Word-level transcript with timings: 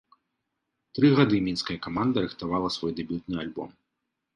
Тры 1.01 1.11
гады 1.21 1.43
мінская 1.49 1.79
каманда 1.85 2.17
рыхтавала 2.27 2.77
свой 2.81 2.91
дэбютны 3.01 3.35
альбом. 3.47 3.69